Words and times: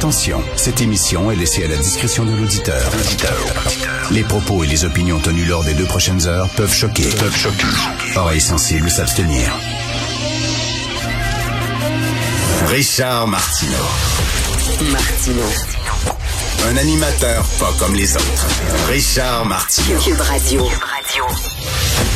Attention, 0.00 0.42
cette 0.56 0.80
émission 0.80 1.30
est 1.30 1.36
laissée 1.36 1.62
à 1.62 1.68
la 1.68 1.76
discrétion 1.76 2.24
de 2.24 2.34
l'auditeur. 2.34 2.90
Les 4.10 4.24
propos 4.24 4.64
et 4.64 4.66
les 4.66 4.86
opinions 4.86 5.18
tenues 5.18 5.44
lors 5.44 5.62
des 5.62 5.74
deux 5.74 5.84
prochaines 5.84 6.26
heures 6.26 6.48
peuvent 6.56 6.72
choquer. 6.72 7.02
Peuvent 7.02 7.36
choquer. 7.36 7.66
Oreilles 8.16 8.40
sensibles 8.40 8.90
s'abstenir. 8.90 9.52
Richard 12.68 13.28
Martineau. 13.28 13.76
Martino. 14.90 15.42
Un 16.70 16.76
animateur 16.78 17.44
pas 17.58 17.74
comme 17.78 17.94
les 17.94 18.16
autres. 18.16 18.46
Richard 18.88 19.44
Martineau. 19.44 19.98
Cube 19.98 20.20
Radio. 20.22 20.66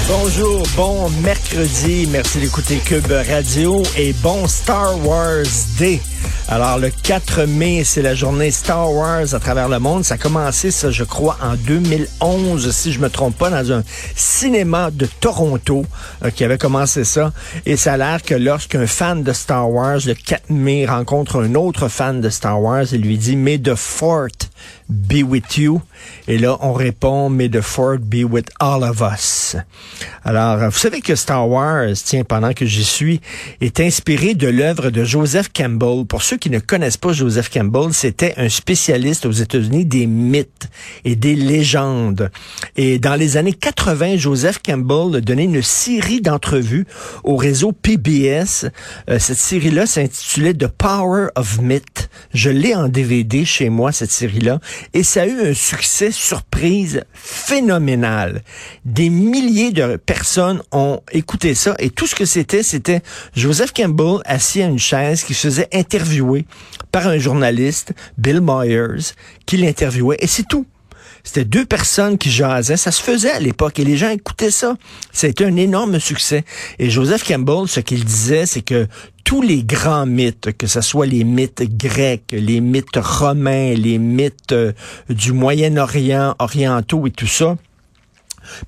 Bonjour, 0.09 0.63
bon 0.77 1.11
mercredi, 1.23 2.07
merci 2.11 2.39
d'écouter 2.39 2.77
Cube 2.79 3.11
Radio 3.11 3.83
et 3.97 4.15
bon 4.15 4.49
Star 4.49 4.99
Wars 5.07 5.45
Day. 5.79 6.01
Alors 6.49 6.79
le 6.79 6.91
4 6.91 7.47
mai, 7.47 7.85
c'est 7.85 8.03
la 8.03 8.15
journée 8.15 8.51
Star 8.51 8.93
Wars 8.93 9.33
à 9.33 9.41
travers 9.41 9.69
le 9.69 9.79
monde. 9.79 10.05
Ça 10.05 10.15
a 10.15 10.19
commencé, 10.19 10.71
ça, 10.71 10.91
je 10.91 11.03
crois, 11.03 11.39
en 11.43 11.55
2011, 11.55 12.71
si 12.71 12.93
je 12.93 13.01
me 13.01 13.09
trompe 13.09 13.39
pas, 13.39 13.49
dans 13.49 13.73
un 13.73 13.83
cinéma 14.15 14.91
de 14.91 15.07
Toronto 15.07 15.87
euh, 16.23 16.31
qui 16.31 16.45
avait 16.45 16.59
commencé 16.59 17.05
ça. 17.05 17.33
Et 17.65 17.77
ça 17.77 17.95
a 17.95 17.97
l'air 17.97 18.23
que 18.23 18.35
lorsqu'un 18.35 18.87
fan 18.87 19.23
de 19.23 19.33
Star 19.33 19.71
Wars, 19.71 20.01
le 20.05 20.13
4 20.13 20.51
mai, 20.51 20.85
rencontre 20.85 21.43
un 21.43 21.55
autre 21.55 21.89
fan 21.89 22.21
de 22.21 22.29
Star 22.29 22.61
Wars, 22.61 22.85
il 22.93 23.01
lui 23.01 23.17
dit, 23.17 23.37
May 23.37 23.59
the 23.59 23.75
Fort 23.75 24.29
be 24.89 25.23
with 25.23 25.57
you. 25.57 25.81
Et 26.29 26.39
là, 26.39 26.59
on 26.61 26.73
répond, 26.73 27.31
May 27.31 27.49
the 27.49 27.63
Fort 27.63 27.99
be 27.99 28.25
with 28.25 28.51
all 28.61 28.85
of 28.85 29.01
us. 29.01 29.57
Alors, 30.25 30.59
vous 30.71 30.79
savez 30.79 31.01
que 31.01 31.15
Star 31.15 31.49
Wars, 31.49 31.95
tiens, 32.05 32.25
pendant 32.25 32.53
que 32.53 32.67
j'y 32.67 32.85
suis, 32.85 33.21
est 33.61 33.81
inspiré 33.81 34.35
de 34.35 34.49
l'œuvre 34.49 34.91
de 34.91 35.05
Joseph 35.05 35.51
Campbell. 35.55 36.05
Pour 36.07 36.23
ceux 36.23 36.34
qui 36.37 36.51
ne 36.51 36.59
connaissent 36.59 36.97
pas 36.97 37.13
Joseph 37.13 37.51
Campbell, 37.51 37.93
c'était 37.93 38.35
un 38.37 38.49
spécialiste 38.49 39.27
aux 39.27 39.33
États-Unis 39.33 39.85
des 39.85 40.07
mythes 40.07 40.69
et 41.05 41.17
des 41.17 41.35
légendes. 41.35 42.31
Et 42.77 42.99
dans 42.99 43.15
les 43.15 43.37
années 43.37 43.53
80, 43.53 44.17
Joseph 44.17 44.61
Campbell 44.65 45.21
donnait 45.21 45.45
une 45.45 45.63
série 45.63 46.21
d'entrevues 46.21 46.87
au 47.23 47.37
réseau 47.37 47.73
PBS. 47.73 48.67
Euh, 49.09 49.19
cette 49.19 49.39
série-là 49.39 49.87
s'intitulait 49.87 50.55
The 50.55 50.69
Power 50.69 51.29
of 51.37 51.61
Myth. 51.61 52.09
Je 52.33 52.51
l'ai 52.51 52.75
en 52.75 52.89
DVD 52.89 53.45
chez 53.45 53.69
moi, 53.69 53.93
cette 53.93 54.11
série-là. 54.11 54.61
Et 54.93 55.03
ça 55.03 55.23
a 55.23 55.27
eu 55.27 55.41
un 55.41 55.55
succès 55.55 56.11
surprise 56.11 57.03
phénoménal. 57.13 58.43
Des 58.85 59.11
milliers 59.11 59.73
de 59.73 59.97
personnes 59.97 60.63
ont 60.73 61.01
écouté 61.13 61.55
ça 61.55 61.75
et 61.79 61.91
tout 61.91 62.07
ce 62.07 62.15
que 62.15 62.25
c'était, 62.25 62.63
c'était 62.63 63.03
Joseph 63.37 63.73
Campbell 63.73 64.21
assis 64.25 64.63
à 64.63 64.67
une 64.67 64.79
chaise 64.79 65.23
qui 65.25 65.35
faisait 65.35 65.69
interviewer 65.73 66.24
par 66.93 67.07
un 67.09 67.19
journaliste, 67.19 67.93
Bill 68.19 68.41
Myers, 68.43 69.13
qui 69.47 69.57
l'interviewait 69.57 70.17
et 70.21 70.27
c'est 70.27 70.47
tout. 70.49 70.67
C'était 71.27 71.47
deux 71.47 71.65
personnes 71.65 72.19
qui 72.19 72.31
jasaient. 72.31 72.77
Ça 72.77 72.93
se 72.93 73.03
faisait 73.03 73.31
à 73.31 73.41
l'époque 73.41 73.79
et 73.79 73.85
les 73.85 73.97
gens 73.97 74.11
écoutaient 74.11 74.51
ça. 74.51 74.77
C'était 75.11 75.47
un 75.47 75.57
énorme 75.57 75.99
succès. 75.99 76.45
Et 76.79 76.91
Joseph 76.91 77.27
Campbell, 77.27 77.67
ce 77.67 77.81
qu'il 77.81 78.05
disait, 78.05 78.45
c'est 78.45 78.61
que 78.61 78.87
tous 79.25 79.41
les 79.41 79.65
grands 79.65 80.05
mythes, 80.05 80.53
que 80.57 80.67
ce 80.67 80.83
soit 80.83 81.07
les 81.07 81.25
mythes 81.25 81.63
grecs, 81.79 82.31
les 82.31 82.61
mythes 82.61 82.97
romains, 82.97 83.73
les 83.73 83.97
mythes 83.97 84.53
euh, 84.53 84.73
du 85.09 85.33
Moyen-Orient, 85.33 86.35
orientaux 86.39 87.07
et 87.07 87.11
tout 87.11 87.27
ça, 87.27 87.57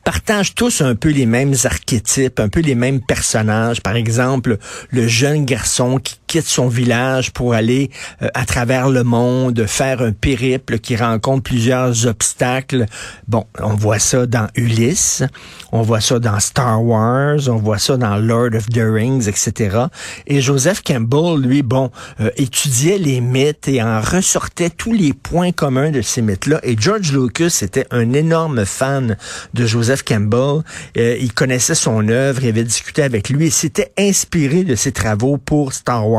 partagent 0.04 0.54
tous 0.54 0.80
un 0.80 0.94
peu 0.94 1.10
les 1.10 1.26
mêmes 1.26 1.54
archétypes, 1.64 2.40
un 2.40 2.48
peu 2.48 2.60
les 2.60 2.74
mêmes 2.74 3.00
personnages. 3.00 3.82
Par 3.82 3.96
exemple, 3.96 4.56
le 4.90 5.06
jeune 5.06 5.44
garçon 5.44 5.98
qui 5.98 6.16
quitte 6.26 6.46
son 6.46 6.68
village 6.68 7.32
pour 7.32 7.54
aller 7.54 7.90
euh, 8.22 8.28
à 8.34 8.44
travers 8.44 8.88
le 8.88 9.04
monde, 9.04 9.66
faire 9.66 10.02
un 10.02 10.12
périple 10.12 10.78
qui 10.78 10.96
rencontre 10.96 11.42
plusieurs 11.42 12.06
obstacles. 12.06 12.86
Bon, 13.28 13.44
on 13.60 13.74
voit 13.74 13.98
ça 13.98 14.26
dans 14.26 14.48
Ulysse, 14.54 15.22
on 15.72 15.82
voit 15.82 16.00
ça 16.00 16.18
dans 16.18 16.40
Star 16.40 16.82
Wars, 16.82 17.48
on 17.48 17.56
voit 17.56 17.78
ça 17.78 17.96
dans 17.96 18.16
Lord 18.16 18.54
of 18.54 18.66
the 18.68 18.82
Rings, 18.82 19.28
etc. 19.28 19.86
Et 20.26 20.40
Joseph 20.40 20.82
Campbell, 20.82 21.40
lui, 21.40 21.62
bon, 21.62 21.90
euh, 22.20 22.30
étudiait 22.36 22.98
les 22.98 23.20
mythes 23.20 23.68
et 23.68 23.82
en 23.82 24.00
ressortait 24.00 24.70
tous 24.70 24.92
les 24.92 25.12
points 25.12 25.52
communs 25.52 25.90
de 25.90 26.02
ces 26.02 26.22
mythes-là. 26.22 26.60
Et 26.62 26.76
George 26.78 27.12
Lucas 27.12 27.60
était 27.62 27.86
un 27.90 28.12
énorme 28.12 28.64
fan 28.64 29.16
de 29.54 29.66
Joseph 29.66 30.02
Campbell. 30.02 30.62
Euh, 30.96 31.16
il 31.20 31.32
connaissait 31.32 31.74
son 31.74 32.08
œuvre, 32.08 32.42
il 32.42 32.48
avait 32.48 32.64
discuté 32.64 33.02
avec 33.02 33.28
lui 33.28 33.46
et 33.46 33.50
s'était 33.50 33.92
inspiré 33.98 34.64
de 34.64 34.74
ses 34.74 34.92
travaux 34.92 35.36
pour 35.38 35.72
Star 35.72 36.08
Wars, 36.08 36.15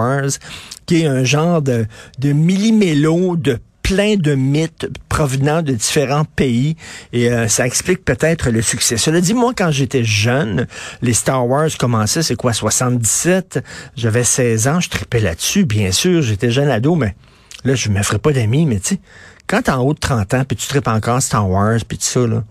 qui 0.85 1.01
est 1.01 1.07
un 1.07 1.23
genre 1.23 1.61
de, 1.61 1.85
de 2.19 2.31
millimélo 2.31 3.35
de 3.35 3.59
plein 3.87 4.17
de 4.17 4.35
mythes 4.35 4.85
provenant 5.07 5.61
de 5.61 5.71
différents 5.71 6.25
pays 6.25 6.75
et 7.13 7.31
euh, 7.31 7.47
ça 7.47 7.65
explique 7.65 8.03
peut-être 8.03 8.49
le 8.49 8.61
succès. 8.61 8.97
Cela 8.97 9.21
dit, 9.21 9.33
moi, 9.33 9.53
quand 9.55 9.71
j'étais 9.71 10.03
jeune, 10.03 10.67
les 11.01 11.13
Star 11.13 11.47
Wars 11.47 11.69
commençaient, 11.79 12.21
c'est 12.21 12.35
quoi, 12.35 12.51
77? 12.51 13.63
J'avais 13.95 14.25
16 14.25 14.67
ans, 14.67 14.79
je 14.81 14.89
tripais 14.89 15.21
là-dessus, 15.21 15.63
bien 15.63 15.93
sûr, 15.93 16.21
j'étais 16.21 16.51
jeune 16.51 16.69
ado, 16.69 16.95
mais 16.95 17.15
là, 17.63 17.75
je 17.75 17.87
me 17.87 18.03
ferais 18.03 18.19
pas 18.19 18.33
d'amis, 18.33 18.65
mais 18.65 18.81
tu 18.81 18.95
sais, 18.95 18.99
quand 19.47 19.61
t'es 19.61 19.71
en 19.71 19.81
haut 19.81 19.93
de 19.93 19.99
30 19.99 20.33
ans, 20.33 20.43
puis 20.45 20.57
tu 20.57 20.67
tripes 20.67 20.89
encore 20.89 21.21
Star 21.21 21.49
Wars, 21.49 21.79
puis 21.87 21.97
tout 21.97 22.03
ça, 22.03 22.27
là, 22.27 22.43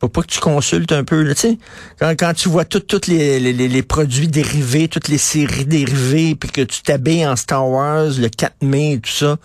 faut 0.00 0.08
pas 0.08 0.22
que 0.22 0.26
tu 0.26 0.40
consultes 0.40 0.92
un 0.92 1.04
peu, 1.04 1.22
là, 1.22 1.34
tu 1.34 1.58
sais. 2.00 2.16
Quand, 2.16 2.34
tu 2.34 2.48
vois 2.48 2.64
tous 2.64 3.08
les, 3.08 3.40
les, 3.40 3.52
les, 3.52 3.82
produits 3.82 4.28
dérivés, 4.28 4.88
toutes 4.88 5.08
les 5.08 5.18
séries 5.18 5.64
dérivées, 5.64 6.34
puis 6.34 6.50
que 6.50 6.60
tu 6.60 6.82
t'habilles 6.82 7.26
en 7.26 7.36
Star 7.36 7.68
Wars 7.68 8.10
le 8.18 8.28
4 8.28 8.56
mai 8.62 8.92
et 8.92 9.00
tout 9.00 9.10
ça, 9.10 9.38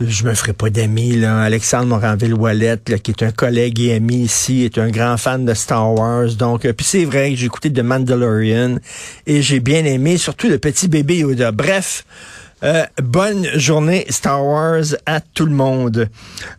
je 0.00 0.24
me 0.24 0.34
ferai 0.34 0.52
pas 0.52 0.70
d'amis, 0.70 1.16
là. 1.16 1.40
Alexandre 1.42 1.86
Moranville-Wallet, 1.86 2.78
qui 3.02 3.10
est 3.12 3.22
un 3.22 3.30
collègue 3.30 3.80
et 3.80 3.94
ami 3.94 4.22
ici, 4.22 4.62
est 4.62 4.78
un 4.78 4.90
grand 4.90 5.16
fan 5.16 5.44
de 5.44 5.54
Star 5.54 5.92
Wars. 5.92 6.34
Donc, 6.34 6.64
euh, 6.64 6.72
puis 6.72 6.84
c'est 6.84 7.04
vrai 7.04 7.30
que 7.30 7.36
j'ai 7.36 7.46
écouté 7.46 7.72
The 7.72 7.80
Mandalorian 7.80 8.76
et 9.26 9.42
j'ai 9.42 9.60
bien 9.60 9.84
aimé, 9.84 10.18
surtout 10.18 10.48
le 10.48 10.58
petit 10.58 10.88
bébé 10.88 11.18
Yoda. 11.18 11.52
Bref, 11.52 12.04
euh, 12.64 12.84
bonne 13.02 13.46
journée 13.58 14.06
Star 14.08 14.44
Wars 14.44 14.84
à 15.04 15.20
tout 15.20 15.44
le 15.44 15.54
monde. 15.54 16.08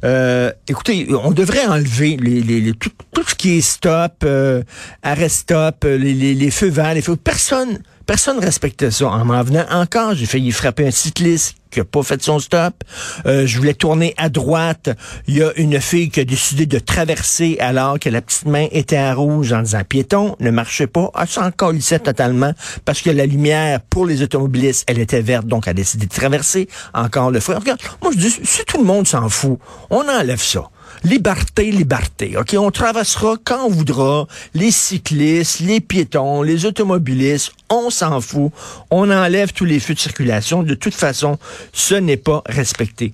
Euh, 0.04 0.52
écoutez, 0.68 1.07
on 1.24 1.31
devrait 1.31 1.66
enlever 1.66 2.18
les, 2.18 2.42
les, 2.42 2.74
tout, 2.74 2.92
tout, 3.12 3.24
ce 3.28 3.34
qui 3.34 3.57
est 3.57 3.62
stop, 3.62 4.13
euh, 4.24 4.62
arrêt 5.02 5.30
stop, 5.30 5.84
les, 5.84 5.98
les, 5.98 6.36
les, 6.36 6.52
feux 6.52 6.69
verts, 6.69 6.94
les 6.94 7.02
feux. 7.02 7.16
Personne, 7.16 7.80
Personne 8.06 8.38
ne 8.38 8.46
respectait 8.46 8.92
ça. 8.92 9.07
En 9.07 9.25
m'en 9.25 9.42
venant 9.42 9.66
encore, 9.72 10.13
j'ai 10.13 10.28
failli 10.28 10.52
frapper 10.52 10.88
un 10.88 10.92
cycliste 10.92 11.56
qui 11.72 11.80
a 11.80 11.86
pas 11.86 12.04
fait 12.04 12.22
son 12.22 12.40
stop. 12.40 12.84
Euh, 13.25 13.48
je 13.48 13.57
voulais 13.57 13.74
tourner 13.74 14.13
à 14.18 14.30
droite. 14.30 14.90
Il 15.28 15.38
y 15.38 15.44
a 15.44 15.52
une 15.57 15.81
fille 15.81 16.10
qui 16.10 16.19
a 16.19 16.24
décidé 16.24 16.68
de 16.68 16.78
traverser 16.78 17.57
alors 17.60 18.00
que 18.00 18.10
la 18.10 18.22
petite 18.22 18.46
main 18.46 18.68
était 18.72 18.96
à 18.98 19.13
rouge 19.13 19.52
en 19.52 19.62
disant 19.62 19.84
piéton, 19.84 20.36
ne 20.40 20.52
marchez 20.52 20.88
pas. 20.88 21.12
Elle 21.19 21.28
s'en 21.28 21.52
colissait 21.52 22.00
totalement 22.00 22.54
parce 22.86 23.02
que 23.02 23.10
la 23.10 23.25
lumière 23.25 23.81
pour 23.81 24.06
les 24.06 24.22
automobilistes, 24.22 24.86
elle 24.88 25.00
était 25.00 25.22
verte, 25.22 25.48
donc 25.48 25.63
elle 25.66 25.72
a 25.72 25.74
décidé 25.74 26.06
de 26.06 26.13
traverser. 26.13 26.69
Encore 26.94 27.31
le 27.31 27.40
frère. 27.40 27.60
Regarde, 27.60 27.81
moi 28.01 28.12
je 28.13 28.19
dis, 28.19 28.30
si 28.30 28.63
tout 28.66 28.78
le 28.78 28.86
monde 28.86 29.08
s'en 29.08 29.28
fout, 29.30 29.58
on 29.90 30.08
enlève 30.08 30.42
ça. 30.42 30.69
Liberté, 31.03 31.71
liberté. 31.71 32.38
OK, 32.38 32.56
on 32.57 32.71
traversera 32.71 33.36
quand 33.44 33.65
on 33.65 33.69
voudra. 33.69 34.27
Les 34.53 34.71
cyclistes, 34.71 35.59
les 35.59 35.81
piétons, 35.81 36.42
les 36.42 36.65
automobilistes, 36.65 37.51
on 37.69 37.89
s'en 37.89 38.21
fout. 38.21 38.51
On 38.89 39.09
enlève 39.12 39.53
tous 39.53 39.65
les 39.65 39.80
feux 39.80 39.94
de 39.94 40.00
circulation. 40.00 40.63
De 40.63 40.74
toute 40.74 40.95
façon, 40.95 41.38
ce 41.74 41.95
n'est 41.95 42.18
pas 42.18 42.42
respecté. 42.47 43.13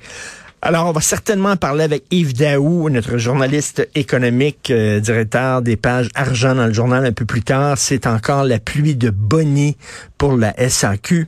Alors, 0.64 0.86
on 0.88 0.92
va 0.92 1.02
certainement 1.02 1.58
parler 1.58 1.84
avec 1.84 2.04
Yves 2.12 2.36
Daou, 2.36 2.88
notre 2.92 3.18
journaliste 3.18 3.90
économique, 3.96 4.70
euh, 4.70 5.00
directeur 5.00 5.64
des 5.64 5.76
pages 5.76 6.10
argent 6.14 6.54
dans 6.54 6.68
le 6.68 6.74
journal 6.74 7.04
un 7.04 7.12
peu 7.12 7.26
plus 7.26 7.42
tard. 7.42 7.80
C'est 7.80 8.06
encore 8.06 8.44
la 8.44 8.60
pluie 8.60 8.96
de 8.96 9.10
bonnie 9.10 9.76
pour 10.20 10.38
la 10.38 10.54
SAQ. 10.70 11.28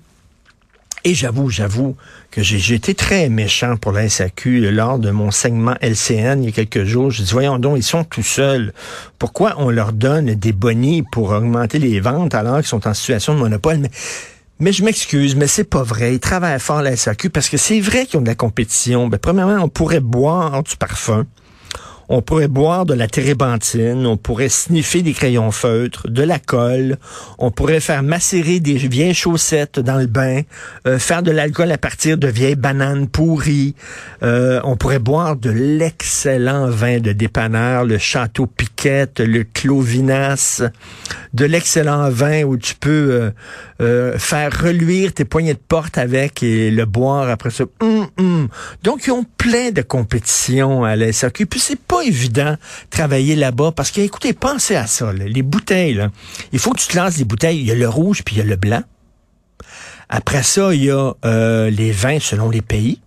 Et 1.06 1.14
j'avoue, 1.16 1.50
j'avoue 1.50 1.98
que 2.32 2.42
j'ai 2.42 2.76
été 2.76 2.96
très 2.96 3.28
méchant 3.28 3.76
pour 3.76 3.92
la 3.92 4.08
SAQ 4.08 4.72
lors 4.72 5.00
de 5.00 5.12
mon 5.12 5.32
segment 5.32 5.76
LCN 5.82 6.42
il 6.42 6.46
y 6.46 6.48
a 6.48 6.52
quelques 6.54 6.86
jours. 6.86 7.12
Je 7.12 7.24
dis, 7.24 7.32
voyons 7.34 7.60
donc, 7.60 7.78
ils 7.78 7.84
sont 7.84 8.06
tout 8.06 8.24
seuls. 8.24 8.74
Pourquoi 9.20 9.56
on 9.58 9.70
leur 9.70 9.92
donne 9.92 10.34
des 10.36 10.54
bonnies 10.54 11.04
pour 11.12 11.32
augmenter 11.32 11.78
les 11.78 12.00
ventes 12.00 12.34
alors 12.34 12.58
qu'ils 12.58 12.68
sont 12.68 12.88
en 12.88 12.94
situation 12.94 13.36
de 13.36 13.40
monopole? 13.40 13.80
Mais, 13.80 13.92
mais 14.60 14.72
je 14.72 14.86
m'excuse, 14.86 15.36
mais 15.36 15.48
c'est 15.48 15.66
pas 15.66 15.84
vrai. 15.84 16.14
Ils 16.14 16.22
travaillent 16.22 16.58
fort 16.58 16.82
la 16.82 16.96
SAQ 16.96 17.30
parce 17.30 17.50
que 17.50 17.58
c'est 17.58 17.82
vrai 17.82 18.06
qu'ils 18.06 18.20
ont 18.20 18.22
de 18.22 18.28
la 18.28 18.36
compétition. 18.36 19.10
Ben, 19.10 19.18
premièrement, 19.18 19.62
on 19.62 19.68
pourrait 19.68 20.00
boire 20.00 20.64
du 20.64 20.78
parfum 20.78 21.26
on 22.10 22.22
pourrait 22.22 22.48
boire 22.48 22.86
de 22.86 22.94
la 22.94 23.08
térébenthine, 23.08 24.06
on 24.06 24.18
pourrait 24.18 24.50
sniffer 24.50 25.02
des 25.02 25.14
crayons 25.14 25.52
feutres, 25.52 26.10
de 26.10 26.24
la 26.24 26.40
colle, 26.40 26.98
on 27.38 27.52
pourrait 27.52 27.80
faire 27.80 28.04
macérer 28.04 28.60
des 28.60 28.76
vieilles 28.76 29.14
chaussettes 29.14 29.80
dans 29.80 29.98
le 29.98 30.08
bain, 30.08 30.42
euh, 30.88 31.00
faire 31.00 31.24
de 31.24 31.32
l'alcool 31.32 31.72
à 31.72 31.78
partir 31.78 32.18
de 32.18 32.28
vieilles 32.28 32.56
bananes 32.56 33.08
pourries, 33.08 33.76
euh, 34.24 34.60
on 34.64 34.76
pourrait 34.76 35.00
boire 35.00 35.36
de 35.36 35.50
l'excellent 35.50 36.70
vin 36.70 37.00
de 37.00 37.12
dépanneur, 37.12 37.86
le 37.86 37.98
Château 37.98 38.48
Piquette, 38.48 39.20
le 39.20 39.44
Clovinas, 39.44 40.64
de 41.34 41.46
l'excellent 41.46 42.10
vin 42.10 42.44
où 42.44 42.58
tu 42.58 42.76
peux 42.76 43.32
euh, 43.82 44.18
faire 44.18 44.52
reluire 44.62 45.14
tes 45.14 45.26
poignées 45.26 45.54
de 45.54 45.60
porte 45.60 45.98
avec 45.98 46.44
et 46.44 46.72
le 46.72 46.86
boire 46.86 47.30
après 47.30 47.50
ça. 47.50 47.66
Hum, 47.82 48.08
hum. 48.18 48.48
Donc, 48.84 49.08
ils 49.08 49.12
ont 49.12 49.26
plein 49.38 49.72
de 49.72 49.82
compétitions 49.82 50.84
à 50.84 50.96
la 50.96 51.12
SAQ. 51.12 51.46
Puis 51.48 51.60
pas 51.94 52.02
évident 52.02 52.56
travailler 52.90 53.36
là-bas 53.36 53.72
parce 53.76 53.92
que, 53.92 54.02
écoutez, 54.02 54.34
pensez 54.34 54.76
à 54.76 54.88
ça. 54.88 55.14
les 55.14 55.42
bouteilles, 55.44 55.94
là. 55.94 56.10
il 56.52 56.60
faut 56.60 56.72
que 56.72 56.80
tu 56.80 56.88
te 56.88 56.98
lances 56.98 57.18
des 57.18 57.26
bouteilles. 57.26 57.60
Il 57.60 57.68
y 57.68 57.72
a 57.72 57.76
le 57.76 57.88
rouge 57.88 58.24
puis 58.24 58.36
il 58.36 58.40
y 58.40 58.42
a 58.42 58.46
le 58.46 58.56
blanc. 58.56 58.82
Après 60.10 60.44
ça, 60.44 60.74
il 60.74 60.84
y 60.86 60.92
a 60.92 61.14
euh, 61.26 61.70
les 61.70 61.92
vins 61.92 62.20
selon 62.20 62.50
les 62.50 62.62
pays. 62.62 63.00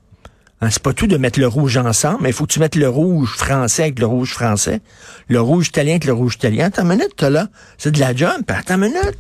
Hein, 0.61 0.71
c'est 0.71 0.83
pas 0.83 0.93
tout 0.93 1.07
de 1.07 1.17
mettre 1.17 1.39
le 1.39 1.49
rouge 1.49 1.77
ensemble, 1.77 2.19
mais 2.23 2.31
il 2.31 2.33
faut 2.33 2.47
que 2.47 2.53
tu 2.53 2.61
mettes 2.61 2.77
le 2.77 2.89
rouge 2.89 3.31
français 3.37 3.83
avec 3.83 3.99
le 3.99 4.07
rouge 4.07 4.33
français, 4.33 4.81
le 5.29 5.41
rouge 5.41 5.69
italien 5.69 5.93
avec 5.93 6.05
le 6.05 6.13
rouge 6.13 6.35
italien. 6.35 6.67
Attends 6.67 6.83
une 6.83 6.97
minute, 6.97 7.21
là. 7.23 7.49
C'est 7.79 7.91
de 7.91 8.01
la 8.01 8.15
jump. 8.15 8.51
Attends 8.51 8.75
une 8.75 8.93
minute. 8.93 9.19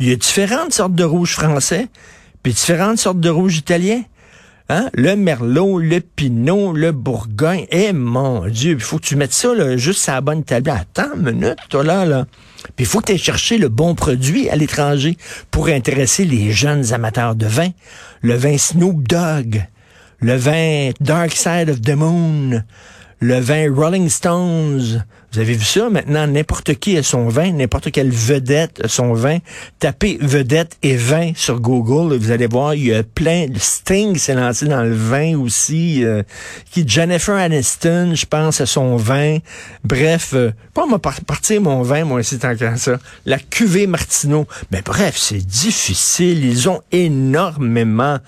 Il 0.00 0.08
y 0.08 0.12
a 0.12 0.16
différentes 0.16 0.74
sortes 0.74 0.94
de 0.94 1.04
rouge 1.04 1.34
français, 1.34 1.88
puis 2.42 2.52
différentes 2.52 2.98
sortes 2.98 3.20
de 3.20 3.30
rouge 3.30 3.56
italien. 3.56 4.02
Hein? 4.70 4.88
Le 4.94 5.14
Merlot, 5.14 5.78
le 5.78 6.00
Pinot, 6.00 6.72
le 6.72 6.92
Bourgogne. 6.92 7.66
Eh 7.70 7.92
mon 7.92 8.46
Dieu, 8.48 8.72
il 8.72 8.80
faut 8.80 8.98
que 8.98 9.04
tu 9.04 9.16
mettes 9.16 9.34
ça 9.34 9.54
là, 9.54 9.76
juste 9.76 10.08
à 10.08 10.14
la 10.14 10.20
bonne 10.22 10.42
table. 10.42 10.70
Attends 10.70 11.14
une 11.16 11.32
minute, 11.32 11.58
toi 11.68 11.84
là, 11.84 12.06
là. 12.06 12.26
Puis 12.74 12.84
il 12.84 12.86
faut 12.86 13.00
que 13.00 13.06
tu 13.06 13.12
aies 13.12 13.18
cherché 13.18 13.58
le 13.58 13.68
bon 13.68 13.94
produit 13.94 14.48
à 14.48 14.56
l'étranger 14.56 15.18
pour 15.50 15.68
intéresser 15.68 16.24
les 16.24 16.50
jeunes 16.50 16.94
amateurs 16.94 17.34
de 17.34 17.46
vin. 17.46 17.68
Le 18.22 18.34
vin 18.34 18.56
Snoop 18.56 19.06
Dogg, 19.06 19.66
le 20.20 20.34
vin 20.34 20.90
Dark 20.98 21.32
Side 21.32 21.68
of 21.68 21.82
the 21.82 21.90
Moon, 21.90 22.62
le 23.20 23.40
vin 23.40 23.70
Rolling 23.70 24.08
Stones. 24.08 25.04
Vous 25.34 25.40
avez 25.40 25.54
vu 25.54 25.64
ça? 25.64 25.90
Maintenant, 25.90 26.28
n'importe 26.28 26.74
qui 26.74 26.96
a 26.96 27.02
son 27.02 27.26
vin, 27.26 27.50
n'importe 27.50 27.90
quelle 27.90 28.12
vedette 28.12 28.80
a 28.84 28.86
son 28.86 29.14
vin. 29.14 29.38
Tapez 29.80 30.16
vedette 30.20 30.76
et 30.84 30.94
vin 30.94 31.32
sur 31.34 31.58
Google. 31.58 32.16
Vous 32.16 32.30
allez 32.30 32.46
voir, 32.46 32.76
il 32.76 32.86
y 32.86 32.94
a 32.94 33.02
plein. 33.02 33.48
Sting 33.56 34.16
s'est 34.16 34.34
lancé 34.34 34.66
dans 34.66 34.84
le 34.84 34.94
vin 34.94 35.36
aussi. 35.36 36.04
Euh, 36.04 36.22
qui 36.70 36.86
Jennifer 36.86 37.34
Aniston, 37.34 38.12
je 38.14 38.26
pense, 38.26 38.60
a 38.60 38.66
son 38.66 38.94
vin. 38.94 39.38
Bref, 39.82 40.34
euh, 40.34 40.52
pas 40.72 40.86
moi 40.86 41.00
partir 41.00 41.60
mon 41.60 41.82
vin, 41.82 42.04
moi, 42.04 42.22
c'est 42.22 42.38
tant 42.38 42.54
qu'à 42.54 42.76
ça. 42.76 43.00
La 43.26 43.40
cuvée 43.40 43.88
Martineau. 43.88 44.46
Mais 44.70 44.82
bref, 44.82 45.16
c'est 45.18 45.44
difficile. 45.44 46.44
Ils 46.44 46.68
ont 46.68 46.80
énormément 46.92 48.18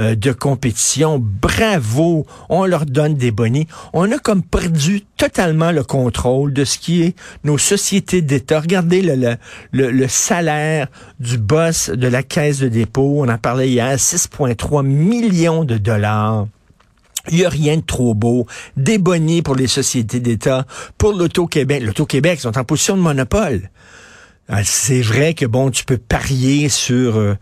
euh, 0.00 0.16
de 0.16 0.32
compétition. 0.32 1.22
Bravo. 1.22 2.26
On 2.48 2.64
leur 2.64 2.86
donne 2.86 3.14
des 3.14 3.30
bonnies. 3.30 3.68
On 3.92 4.10
a 4.10 4.18
comme 4.18 4.42
perdu 4.42 5.04
totalement 5.16 5.70
le 5.70 5.84
contrôle 5.84 6.55
de 6.56 6.64
ce 6.64 6.78
qui 6.78 7.02
est 7.02 7.14
nos 7.44 7.58
sociétés 7.58 8.22
d'État. 8.22 8.60
Regardez 8.60 9.02
le, 9.02 9.36
le, 9.72 9.90
le, 9.90 10.08
salaire 10.08 10.88
du 11.20 11.36
boss 11.36 11.90
de 11.90 12.08
la 12.08 12.22
caisse 12.22 12.58
de 12.58 12.68
dépôt. 12.68 13.18
On 13.18 13.28
en 13.28 13.38
parlait 13.38 13.68
hier, 13.68 13.94
6,3 13.94 14.84
millions 14.84 15.64
de 15.64 15.76
dollars. 15.76 16.46
Il 17.30 17.38
n'y 17.38 17.44
a 17.44 17.48
rien 17.48 17.76
de 17.76 17.82
trop 17.82 18.14
beau. 18.14 18.46
Des 18.76 18.98
bonnies 18.98 19.42
pour 19.42 19.54
les 19.54 19.66
sociétés 19.66 20.20
d'État. 20.20 20.64
Pour 20.96 21.12
l'Auto-Québec. 21.12 21.82
L'Auto-Québec 21.82 22.40
sont 22.40 22.56
en 22.56 22.64
position 22.64 22.96
de 22.96 23.02
monopole. 23.02 23.70
Ah, 24.48 24.64
c'est 24.64 25.02
vrai 25.02 25.34
que, 25.34 25.44
bon, 25.44 25.70
tu 25.70 25.84
peux 25.84 25.98
parier 25.98 26.68
sur... 26.68 27.16
Euh, 27.16 27.36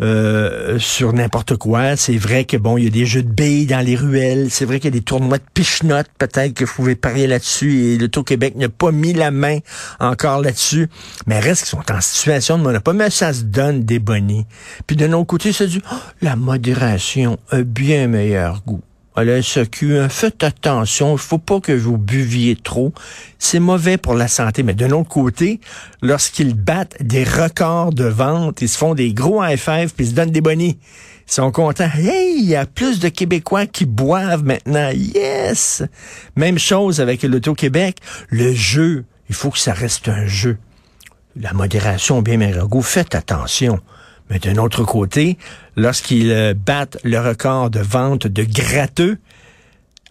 euh, 0.00 0.78
sur 0.78 1.12
n'importe 1.12 1.56
quoi. 1.56 1.96
C'est 1.96 2.16
vrai 2.16 2.44
que 2.44 2.56
bon, 2.56 2.78
il 2.78 2.84
y 2.84 2.86
a 2.86 2.90
des 2.90 3.06
jeux 3.06 3.22
de 3.22 3.28
billes 3.28 3.66
dans 3.66 3.84
les 3.84 3.96
ruelles. 3.96 4.48
C'est 4.50 4.64
vrai 4.64 4.78
qu'il 4.80 4.94
y 4.94 4.96
a 4.96 4.98
des 4.98 5.04
tournois 5.04 5.38
de 5.38 5.44
pichenottes, 5.54 6.08
peut-être 6.18 6.54
que 6.54 6.64
vous 6.64 6.72
pouvez 6.72 6.94
parier 6.94 7.26
là-dessus. 7.26 7.82
Et 7.82 7.98
le 7.98 8.08
Québec 8.08 8.56
n'a 8.56 8.68
pas 8.68 8.92
mis 8.92 9.12
la 9.12 9.30
main 9.30 9.58
encore 10.00 10.40
là-dessus. 10.40 10.88
Mais 11.26 11.40
reste 11.40 11.62
qu'ils 11.62 11.78
sont 11.78 11.92
en 11.92 12.00
situation 12.00 12.58
de 12.58 12.62
monopole. 12.62 12.96
Mais 12.96 13.10
ça 13.10 13.32
se 13.32 13.42
donne 13.42 13.84
des 13.84 13.98
bonnies. 13.98 14.46
Puis 14.86 14.96
de 14.96 15.06
notre 15.06 15.26
côté, 15.26 15.52
ça 15.52 15.66
dit, 15.66 15.82
oh, 15.92 15.96
la 16.20 16.36
modération 16.36 17.38
a 17.50 17.62
bien 17.62 18.08
meilleur 18.08 18.62
goût 18.66 18.82
à 19.18 19.24
la 19.24 19.42
SAQ, 19.42 19.98
hein, 19.98 20.08
faites 20.08 20.44
attention, 20.44 21.14
il 21.14 21.18
faut 21.18 21.38
pas 21.38 21.60
que 21.60 21.72
vous 21.72 21.98
buviez 21.98 22.54
trop. 22.54 22.92
C'est 23.38 23.58
mauvais 23.58 23.96
pour 23.96 24.14
la 24.14 24.28
santé. 24.28 24.62
Mais 24.62 24.74
d'un 24.74 24.90
autre 24.92 25.08
côté, 25.08 25.60
lorsqu'ils 26.02 26.54
battent 26.54 27.02
des 27.02 27.24
records 27.24 27.92
de 27.92 28.04
vente, 28.04 28.62
ils 28.62 28.68
se 28.68 28.78
font 28.78 28.94
des 28.94 29.12
gros 29.12 29.42
high 29.42 29.58
five 29.58 29.92
puis 29.94 30.06
ils 30.06 30.10
se 30.10 30.14
donnent 30.14 30.30
des 30.30 30.40
bonnies. 30.40 30.78
Ils 31.26 31.32
sont 31.32 31.50
contents. 31.50 31.90
Hey, 31.94 32.38
il 32.38 32.44
y 32.44 32.54
a 32.54 32.64
plus 32.64 33.00
de 33.00 33.08
Québécois 33.08 33.66
qui 33.66 33.86
boivent 33.86 34.44
maintenant. 34.44 34.90
Yes! 34.94 35.82
Même 36.36 36.58
chose 36.58 37.00
avec 37.00 37.22
l'Auto-Québec. 37.24 37.96
Le 38.30 38.54
jeu, 38.54 39.04
il 39.28 39.34
faut 39.34 39.50
que 39.50 39.58
ça 39.58 39.72
reste 39.72 40.08
un 40.08 40.26
jeu. 40.26 40.58
La 41.34 41.52
modération, 41.52 42.22
bien 42.22 42.38
goût. 42.66 42.82
Faites 42.82 43.16
attention. 43.16 43.80
Mais 44.30 44.38
d'un 44.38 44.56
autre 44.56 44.84
côté, 44.84 45.38
lorsqu'ils 45.76 46.30
euh, 46.30 46.54
battent 46.54 46.98
le 47.04 47.18
record 47.18 47.70
de 47.70 47.80
vente 47.80 48.26
de 48.26 48.44
gratteux, 48.44 49.18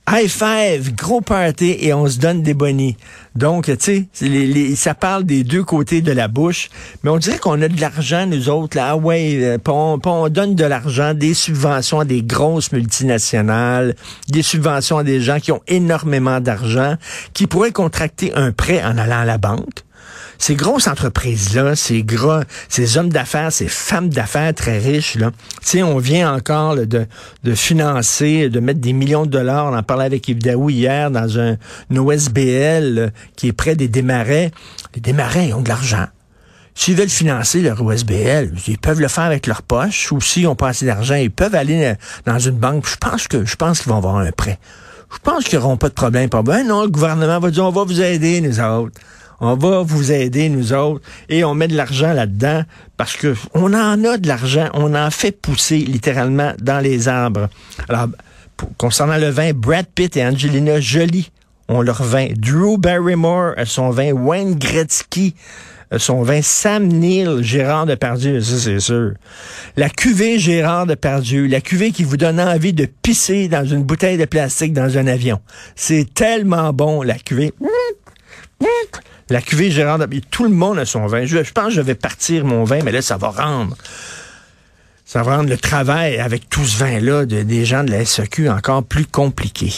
high 0.10 0.30
five, 0.30 0.96
gros 0.96 1.20
party 1.20 1.76
et 1.82 1.94
on 1.94 2.08
se 2.08 2.18
donne 2.18 2.42
des 2.42 2.54
bonnies. 2.54 2.96
Donc, 3.36 3.66
tu 3.66 4.08
sais, 4.14 4.76
ça 4.76 4.94
parle 4.94 5.26
des 5.26 5.44
deux 5.44 5.66
côtés 5.66 6.02
de 6.02 6.14
la 6.14 6.30
bouche, 6.30 6.70
mais 7.04 7.10
on 7.10 7.18
dirait 7.18 7.40
qu'on 7.40 7.62
a 7.62 7.68
de 7.68 7.80
l'argent, 7.82 8.26
nous 8.26 8.48
autres, 8.50 8.78
là, 8.78 8.92
ah 8.92 8.96
ouais, 8.96 9.38
euh, 9.42 9.58
on, 9.68 10.00
on, 10.06 10.30
donne 10.30 10.56
de 10.56 10.64
l'argent, 10.64 11.14
des 11.14 11.34
subventions 11.34 12.00
à 12.00 12.06
des 12.06 12.24
grosses 12.24 12.72
multinationales, 12.72 13.96
des 14.30 14.44
subventions 14.44 14.98
à 14.98 15.04
des 15.04 15.20
gens 15.20 15.40
qui 15.40 15.52
ont 15.52 15.62
énormément 15.68 16.40
d'argent, 16.40 16.96
qui 17.34 17.46
pourraient 17.46 17.72
contracter 17.72 18.34
un 18.34 18.54
prêt 18.54 18.82
en 18.84 18.98
allant 18.98 19.20
à 19.20 19.26
la 19.26 19.38
banque 19.38 19.84
ces 20.38 20.56
grosses 20.56 20.88
entreprises-là, 20.88 21.76
ces 21.76 22.04
gros, 22.04 22.42
ces 22.70 22.98
hommes 22.98 23.10
d'affaires, 23.10 23.52
ces 23.52 23.68
femmes 23.68 24.10
d'affaires 24.10 24.54
très 24.54 24.78
riches, 24.78 25.16
là, 25.16 25.32
on 25.84 25.98
vient 25.98 26.34
encore 26.34 26.76
de, 26.76 27.08
de 27.44 27.56
financer, 27.56 28.50
de 28.50 28.60
mettre 28.60 28.80
des 28.80 28.94
millions 28.94 29.26
de 29.26 29.32
dollars. 29.32 29.66
On 29.66 29.78
en 29.78 29.84
parlait 29.84 30.06
avec 30.06 30.28
Yves 30.28 30.42
Daou 30.42 30.70
hier 30.70 31.12
dans 31.12 31.40
un, 31.40 31.58
OSBL 31.96 33.12
qui 33.36 33.48
est 33.48 33.54
près 33.54 33.76
des 33.76 33.88
démarrais. 33.88 34.52
Les 34.96 35.02
démarrais, 35.02 35.48
ils 35.48 35.54
ont 35.54 35.62
de 35.62 35.70
l'argent. 35.70 36.06
S'ils 36.76 36.96
veulent 36.96 37.10
financer 37.10 37.62
leur 37.62 37.84
OSBL, 37.84 38.54
ils 38.68 38.78
peuvent 38.78 39.02
le 39.02 39.08
faire 39.08 39.24
avec 39.24 39.48
leur 39.48 39.64
poche 39.64 40.12
ou 40.12 40.22
s'ils 40.22 40.48
ont 40.48 40.56
pas 40.56 40.70
assez 40.70 40.86
d'argent, 40.86 41.16
ils 41.16 41.32
peuvent 41.32 41.56
aller 41.56 41.96
dans 42.26 42.38
une 42.38 42.58
banque. 42.58 42.88
Je 42.88 42.98
pense 42.98 43.28
que 43.28 43.46
je 43.46 43.56
pense 43.56 43.80
qu'ils 43.82 43.92
vont 43.92 43.98
avoir 43.98 44.18
un 44.18 44.32
prêt. 44.32 44.60
Je 45.12 45.18
pense 45.24 45.46
qu'ils 45.46 45.58
n'auront 45.58 45.78
pas 45.78 45.90
de 45.90 45.96
problème. 45.96 46.30
Pas 46.30 46.44
ben 46.44 46.68
non, 46.68 46.84
le 46.84 46.90
gouvernement 46.90 47.40
va 47.40 47.50
dire 47.50 47.66
on 47.66 47.72
va 47.72 47.84
vous 47.84 48.02
aider, 48.02 48.42
nous 48.42 48.60
autres 48.60 49.00
On 49.40 49.56
va 49.56 49.84
vous 49.84 50.12
aider, 50.12 50.50
nous 50.50 50.74
autres, 50.74 51.02
et 51.30 51.44
on 51.44 51.54
met 51.54 51.68
de 51.68 51.76
l'argent 51.76 52.14
là-dedans 52.14 52.64
parce 52.98 53.16
que 53.16 53.36
on 53.54 53.74
en 53.74 54.04
a 54.04 54.18
de 54.18 54.28
l'argent, 54.28 54.70
on 54.74 54.96
en 54.96 55.12
fait 55.12 55.32
pousser 55.32 55.78
littéralement 55.78 56.54
dans 56.60 56.80
les 56.80 57.08
arbres. 57.08 57.50
Alors, 57.88 58.08
concernant 58.78 59.18
le 59.18 59.30
vin, 59.30 59.52
Brad 59.54 59.86
Pitt 59.94 60.18
et 60.18 60.26
Angelina 60.26 60.80
Jolie 60.80 61.32
ont 61.68 61.82
leur 61.82 62.02
vin. 62.02 62.28
Drew 62.36 62.78
Barrymore 62.78 63.54
a 63.58 63.66
son 63.66 63.92
vin. 63.92 64.12
Wayne 64.14 64.56
Gretzky 64.56 65.36
son 65.98 66.22
vin 66.22 66.42
Sam 66.42 66.88
Neill 66.88 67.42
Gérard 67.42 67.86
de 67.86 67.96
Pardieu, 67.96 68.42
ça 68.42 68.58
c'est 68.58 68.80
sûr. 68.80 69.14
La 69.78 69.90
cuvée 69.90 70.38
Gérard 70.38 70.86
de 70.86 70.96
Pardieu, 70.96 71.48
la 71.48 71.62
cuvée 71.62 71.92
qui 71.92 72.04
vous 72.04 72.18
donne 72.18 72.40
envie 72.40 72.74
de 72.74 72.86
pisser 72.86 73.48
dans 73.48 73.66
une 73.66 73.84
bouteille 73.84 74.18
de 74.18 74.26
plastique 74.26 74.74
dans 74.74 74.98
un 74.98 75.08
avion. 75.08 75.40
C'est 75.76 76.14
tellement 76.14 76.74
bon, 76.74 77.04
la 77.04 77.16
cuvée. 77.16 77.54
La 79.30 79.42
cuvée 79.42 79.72
Gérard 79.72 80.00
Tout 80.32 80.44
le 80.44 80.50
monde 80.50 80.80
a 80.80 80.86
son 80.86 81.06
vin. 81.06 81.26
Je, 81.26 81.38
pense 81.52 81.68
que 81.68 81.72
je 81.72 81.82
vais 81.82 81.96
partir 81.96 82.46
mon 82.46 82.64
vin, 82.64 82.80
mais 82.84 82.92
là, 82.92 83.02
ça 83.02 83.18
va 83.18 83.30
rendre 83.30 83.76
ça 85.06 85.24
va 85.24 85.38
rendre 85.38 85.50
le 85.50 85.58
travail 85.58 86.18
avec 86.20 86.50
tout 86.50 86.66
ce 86.66 86.80
vin-là 86.80 87.26
de, 87.26 87.42
des 87.42 87.64
gens 87.64 87.86
de 87.86 87.92
la 87.92 88.04
SEQ 88.04 88.50
encore 88.50 88.84
plus 88.84 89.06
compliqué. 89.06 89.74